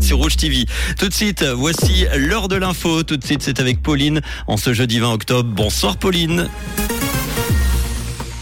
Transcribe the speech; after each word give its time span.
sur 0.00 0.18
Rouge 0.18 0.36
TV. 0.36 0.66
Tout 0.98 1.08
de 1.08 1.14
suite, 1.14 1.44
voici 1.44 2.06
l'heure 2.16 2.48
de 2.48 2.56
l'info. 2.56 3.02
Tout 3.02 3.16
de 3.16 3.24
suite, 3.24 3.42
c'est 3.42 3.60
avec 3.60 3.82
Pauline 3.82 4.20
en 4.46 4.56
ce 4.56 4.72
jeudi 4.72 4.98
20 4.98 5.12
octobre. 5.12 5.48
Bonsoir 5.52 5.96
Pauline. 5.96 6.48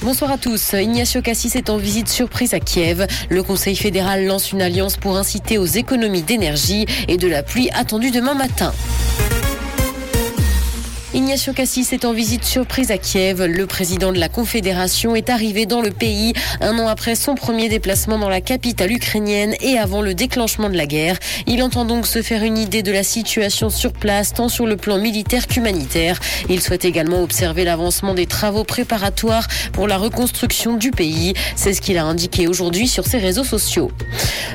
Bonsoir 0.06 0.30
à 0.30 0.38
tous. 0.38 0.72
Ignacio 0.74 1.21
Cassis 1.21 1.56
est 1.56 1.69
en 1.69 1.79
visite 1.79 2.09
surprise 2.09 2.54
à 2.54 2.61
Kiev. 2.61 3.06
Le 3.29 3.43
Conseil 3.43 3.74
fédéral 3.74 4.24
lance 4.24 4.53
une 4.53 4.62
alliance 4.62 4.96
pour 4.96 5.17
inciter 5.17 5.59
aux 5.59 5.67
économies 5.67 6.22
d'énergie 6.22 6.87
et 7.09 7.17
de 7.17 7.27
la 7.27 7.43
pluie 7.43 7.71
attendue 7.73 8.13
demain 8.13 8.35
matin. 8.35 8.73
Ignacio 11.14 11.52
Cassis 11.52 11.93
est 11.93 12.04
en 12.04 12.12
visite 12.12 12.45
surprise 12.45 12.91
à 12.91 12.98
Kiev. 12.98 13.45
Le 13.45 13.66
président 13.66 14.12
de 14.12 14.18
la 14.18 14.29
Confédération 14.29 15.14
est 15.14 15.30
arrivé 15.30 15.64
dans 15.64 15.80
le 15.80 15.93
pays 15.93 16.32
un 16.61 16.79
an 16.80 16.89
après 16.89 17.14
son 17.14 17.36
premier 17.36 17.68
déplacement 17.68 18.18
dans 18.18 18.29
la 18.29 18.40
capitale 18.40 18.90
ukrainienne 18.90 19.54
et 19.61 19.79
avant 19.79 20.03
le 20.03 20.14
déclenchement 20.14 20.68
de 20.68 20.77
la 20.77 20.86
guerre. 20.86 21.16
Il 21.46 21.62
entend 21.62 21.84
donc 21.84 22.08
se 22.08 22.22
faire 22.22 22.43
une 22.43 22.58
idée 22.58 22.82
de 22.82 22.90
la 22.90 23.04
situation 23.04 23.71
sur 23.71 23.93
place, 23.93 24.34
tant 24.34 24.48
sur 24.48 24.67
le 24.67 24.76
plan 24.76 24.98
militaire 24.98 25.46
qu'humanitaire. 25.46 26.18
Il 26.48 26.61
souhaite 26.61 26.84
également 26.84 27.23
observer 27.23 27.64
l'avancement 27.64 28.12
des 28.12 28.26
travaux 28.26 28.64
préparatoires 28.64 29.46
pour 29.73 29.86
la 29.86 29.98
reconstruction 29.98 30.76
du 30.76 30.90
pays. 30.90 31.34
C'est 31.54 31.73
ce 31.73 31.81
qu'il 31.81 31.98
a 31.98 32.05
indiqué 32.05 32.48
aujourd'hui 32.48 32.89
sur 32.89 33.06
ses 33.06 33.19
réseaux 33.19 33.45
sociaux. 33.45 33.92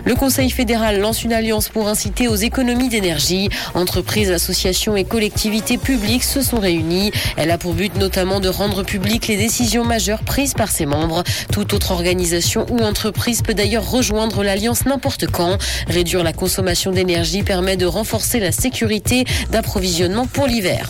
Le 0.05 0.15
Conseil 0.15 0.49
fédéral 0.49 0.99
lance 0.99 1.23
une 1.23 1.33
alliance 1.33 1.69
pour 1.69 1.87
inciter 1.87 2.27
aux 2.27 2.35
économies 2.35 2.89
d'énergie. 2.89 3.49
Entreprises, 3.73 4.31
associations 4.31 4.95
et 4.95 5.03
collectivités 5.03 5.77
publiques 5.77 6.23
se 6.23 6.41
sont 6.41 6.59
réunis. 6.59 7.11
Elle 7.37 7.51
a 7.51 7.57
pour 7.57 7.73
but 7.73 7.95
notamment 7.95 8.39
de 8.39 8.49
rendre 8.49 8.83
publiques 8.83 9.27
les 9.27 9.37
décisions 9.37 9.83
majeures 9.83 10.23
prises 10.23 10.53
par 10.53 10.69
ses 10.69 10.85
membres. 10.85 11.23
Toute 11.51 11.73
autre 11.73 11.91
organisation 11.91 12.65
ou 12.69 12.79
entreprise 12.79 13.41
peut 13.41 13.53
d'ailleurs 13.53 13.89
rejoindre 13.89 14.43
l'alliance 14.43 14.85
n'importe 14.85 15.27
quand. 15.27 15.57
Réduire 15.87 16.23
la 16.23 16.33
consommation 16.33 16.91
d'énergie 16.91 17.43
permet 17.43 17.77
de 17.77 17.85
renforcer 17.85 18.39
la 18.39 18.51
sécurité 18.51 19.25
d'approvisionnement 19.51 20.27
pour 20.27 20.47
l'hiver. 20.47 20.89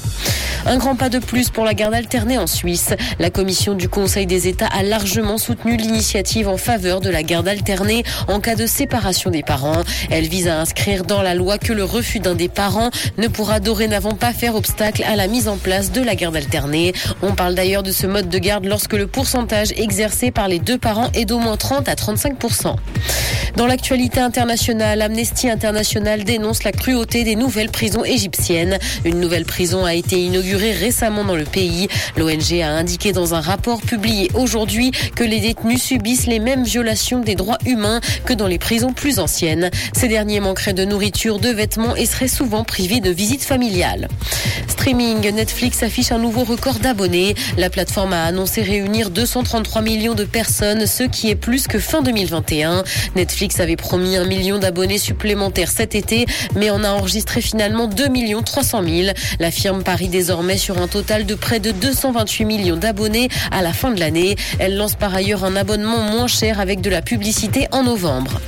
Un 0.66 0.78
grand 0.78 0.95
pas 0.95 1.09
de 1.09 1.20
plus 1.20 1.50
pour 1.50 1.66
la 1.66 1.73
garde 1.73 1.94
alternée 1.94 2.38
en 2.38 2.48
Suisse. 2.48 2.94
La 3.20 3.30
commission 3.30 3.73
du 3.73 3.90
Conseil 3.90 4.26
des 4.26 4.48
États 4.48 4.68
a 4.68 4.84
largement 4.84 5.38
soutenu 5.38 5.76
l'initiative 5.76 6.48
en 6.48 6.58
faveur 6.58 7.02
de 7.02 7.09
la 7.09 7.23
garde 7.23 7.48
alternée 7.48 8.03
en 8.28 8.40
cas 8.40 8.56
de 8.56 8.66
séparation 8.68 9.31
des 9.31 9.42
parents. 9.42 9.81
Elle 10.12 10.28
vise 10.28 10.48
à 10.48 10.59
inscrire 10.59 11.03
dans 11.03 11.22
la 11.22 11.34
loi 11.34 11.58
que 11.58 11.73
le 11.73 11.84
refus 11.84 12.20
d'un 12.20 12.36
des 12.36 12.50
parents 12.50 12.92
ne 13.18 13.28
pourra 13.28 13.59
dorénavant 13.59 14.14
pas 14.14 14.34
faire 14.34 14.56
obstacle 14.56 15.03
à 15.03 15.16
la 15.16 15.28
mise 15.28 15.48
en 15.48 15.58
place 15.58 15.92
de 15.92 16.02
la 16.02 16.16
garde 16.16 16.36
alternée. 16.36 16.94
On 17.22 17.34
parle 17.34 17.56
d'ailleurs 17.56 17.84
de 17.84 17.92
ce 17.92 18.06
mode 18.06 18.30
de 18.30 18.38
garde 18.38 18.66
lorsque 18.66 18.94
le 18.94 19.08
pourcentage 19.08 19.72
exercé 19.78 20.31
par 20.31 20.48
les 20.48 20.59
deux 20.59 20.78
parents 20.78 21.09
est 21.14 21.25
d'au 21.25 21.40
moins 21.40 21.58
30 21.58 21.90
à 21.90 21.96
35 21.96 22.38
dans 23.55 23.67
l'actualité 23.67 24.19
internationale, 24.19 25.02
Amnesty 25.02 25.49
International 25.49 26.23
dénonce 26.23 26.63
la 26.63 26.71
cruauté 26.71 27.23
des 27.23 27.35
nouvelles 27.35 27.69
prisons 27.69 28.05
égyptiennes. 28.05 28.80
Une 29.03 29.19
nouvelle 29.19 29.45
prison 29.45 29.85
a 29.85 29.94
été 29.94 30.19
inaugurée 30.19 30.71
récemment 30.71 31.25
dans 31.25 31.35
le 31.35 31.44
pays. 31.44 31.88
L'ONG 32.17 32.61
a 32.61 32.69
indiqué 32.69 33.11
dans 33.11 33.33
un 33.33 33.41
rapport 33.41 33.81
publié 33.81 34.31
aujourd'hui 34.35 34.91
que 35.16 35.23
les 35.23 35.39
détenus 35.39 35.81
subissent 35.81 36.27
les 36.27 36.39
mêmes 36.39 36.63
violations 36.63 37.19
des 37.19 37.35
droits 37.35 37.57
humains 37.66 37.99
que 38.25 38.33
dans 38.33 38.47
les 38.47 38.57
prisons 38.57 38.94
plus 38.94 39.19
anciennes. 39.19 39.69
Ces 39.94 40.07
derniers 40.07 40.39
manqueraient 40.39 40.73
de 40.73 40.85
nourriture, 40.85 41.39
de 41.39 41.49
vêtements 41.49 41.95
et 41.95 42.05
seraient 42.05 42.27
souvent 42.27 42.63
privés 42.63 43.02
de 43.02 43.09
visites 43.09 43.44
familiales. 43.44 44.07
Streaming, 44.67 45.29
Netflix 45.31 45.83
affiche 45.83 46.11
un 46.11 46.19
nouveau 46.19 46.44
record 46.44 46.79
d'abonnés. 46.79 47.35
La 47.57 47.69
plateforme 47.69 48.13
a 48.13 48.23
annoncé 48.23 48.61
réunir 48.61 49.09
233 49.09 49.81
millions 49.81 50.16
de 50.16 50.23
personnes, 50.23 50.88
ce 50.88 51.03
qui 51.03 51.29
est 51.29 51.35
plus 51.35 51.67
que 51.67 51.79
fin 51.79 52.02
2021. 52.02 52.83
Netflix 53.16 53.41
Netflix 53.42 53.59
avait 53.59 53.75
promis 53.75 54.17
un 54.17 54.25
million 54.25 54.59
d'abonnés 54.59 55.00
supplémentaires 55.00 55.72
cet 55.72 55.95
été, 55.95 56.28
mais 56.56 56.70
en 56.70 56.84
a 56.84 56.89
enregistré 56.89 57.42
finalement 57.42 57.88
2 57.88 58.06
300 58.45 58.84
000. 58.84 59.14
La 59.39 59.50
firme 59.50 59.81
parie 59.81 60.09
désormais 60.09 60.58
sur 60.58 60.78
un 60.78 60.88
total 60.88 61.25
de 61.25 61.34
près 61.34 61.59
de 61.59 61.72
228 61.72 62.45
millions 62.45 62.75
d'abonnés 62.75 63.30
à 63.50 63.64
la 63.64 63.73
fin 63.73 63.89
de 63.89 64.00
l'année. 64.00 64.35
Elle 64.59 64.78
lance 64.78 64.94
par 64.94 65.16
ailleurs 65.16 65.44
un 65.44 65.56
abonnement 65.56 66.02
moins 66.02 66.28
cher 66.28 66.59
avec 66.59 66.81
de 66.81 66.91
la 66.91 67.02
publicité 67.02 67.68
en 67.72 67.81
novembre. 67.81 68.40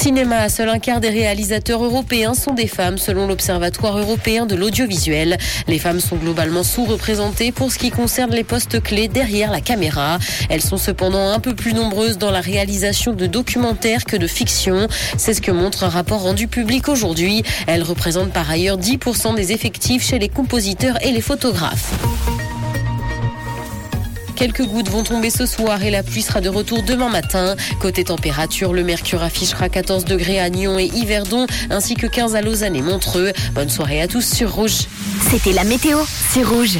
Cinéma, 0.00 0.48
seul 0.48 0.70
un 0.70 0.78
quart 0.78 0.98
des 0.98 1.10
réalisateurs 1.10 1.84
européens 1.84 2.32
sont 2.32 2.54
des 2.54 2.68
femmes 2.68 2.96
selon 2.96 3.26
l'Observatoire 3.26 3.98
européen 3.98 4.46
de 4.46 4.54
l'audiovisuel. 4.54 5.36
Les 5.68 5.78
femmes 5.78 6.00
sont 6.00 6.16
globalement 6.16 6.62
sous-représentées 6.62 7.52
pour 7.52 7.70
ce 7.70 7.78
qui 7.78 7.90
concerne 7.90 8.30
les 8.30 8.42
postes 8.42 8.82
clés 8.82 9.08
derrière 9.08 9.50
la 9.50 9.60
caméra. 9.60 10.18
Elles 10.48 10.62
sont 10.62 10.78
cependant 10.78 11.32
un 11.32 11.38
peu 11.38 11.54
plus 11.54 11.74
nombreuses 11.74 12.16
dans 12.16 12.30
la 12.30 12.40
réalisation 12.40 13.12
de 13.12 13.26
documentaires 13.26 14.06
que 14.06 14.16
de 14.16 14.26
fiction. 14.26 14.88
C'est 15.18 15.34
ce 15.34 15.42
que 15.42 15.50
montre 15.50 15.84
un 15.84 15.90
rapport 15.90 16.22
rendu 16.22 16.48
public 16.48 16.88
aujourd'hui. 16.88 17.42
Elles 17.66 17.82
représentent 17.82 18.32
par 18.32 18.50
ailleurs 18.50 18.78
10% 18.78 19.34
des 19.34 19.52
effectifs 19.52 20.02
chez 20.02 20.18
les 20.18 20.30
compositeurs 20.30 20.96
et 21.04 21.12
les 21.12 21.20
photographes. 21.20 21.92
Quelques 24.40 24.64
gouttes 24.64 24.88
vont 24.88 25.02
tomber 25.02 25.28
ce 25.28 25.44
soir 25.44 25.84
et 25.84 25.90
la 25.90 26.02
pluie 26.02 26.22
sera 26.22 26.40
de 26.40 26.48
retour 26.48 26.82
demain 26.82 27.10
matin. 27.10 27.56
Côté 27.78 28.04
température, 28.04 28.72
le 28.72 28.82
mercure 28.82 29.22
affichera 29.22 29.68
14 29.68 30.06
degrés 30.06 30.40
à 30.40 30.48
Nyon 30.48 30.78
et 30.78 30.86
Yverdon, 30.86 31.44
ainsi 31.68 31.94
que 31.94 32.06
15 32.06 32.36
à 32.36 32.40
Lausanne 32.40 32.74
et 32.74 32.80
Montreux. 32.80 33.34
Bonne 33.52 33.68
soirée 33.68 34.00
à 34.00 34.08
tous 34.08 34.24
sur 34.24 34.54
Rouge. 34.54 34.86
C'était 35.30 35.52
la 35.52 35.64
météo, 35.64 35.98
c'est 36.30 36.42
Rouge. 36.42 36.78